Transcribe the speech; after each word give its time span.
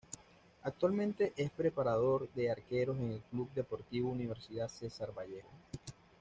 Actualmente 0.63 1.31
es 1.37 1.51
preparador 1.51 2.27
de 2.33 2.49
arqueros 2.49 2.97
en 2.97 3.11
el 3.11 3.21
Club 3.29 3.51
Deportivo 3.53 4.09
Universidad 4.09 4.67
Cesar 4.67 5.13
Vallejo. 5.15 5.51